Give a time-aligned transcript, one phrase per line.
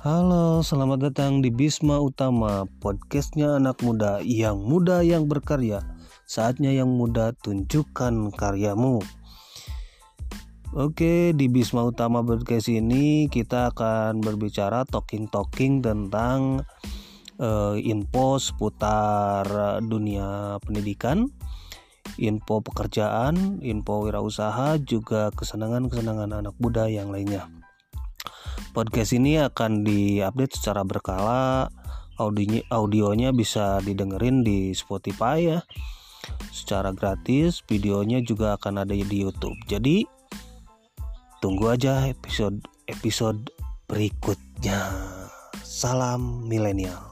[0.00, 5.84] Halo, selamat datang di Bisma Utama, podcastnya anak muda yang muda yang berkarya.
[6.24, 9.04] Saatnya yang muda tunjukkan karyamu.
[10.72, 16.64] Oke, di Bisma Utama podcast ini kita akan berbicara talking-talking tentang
[17.36, 19.44] uh, info seputar
[19.84, 21.28] dunia pendidikan,
[22.16, 27.59] info pekerjaan, info wirausaha, juga kesenangan-kesenangan anak muda yang lainnya.
[28.70, 31.66] Podcast ini akan diupdate secara berkala.
[32.20, 35.58] Audionya, audionya bisa didengerin di Spotify ya
[36.54, 37.64] secara gratis.
[37.66, 39.56] Videonya juga akan ada di YouTube.
[39.66, 40.06] Jadi
[41.42, 43.50] tunggu aja episode episode
[43.90, 44.78] berikutnya.
[45.66, 47.09] Salam milenial.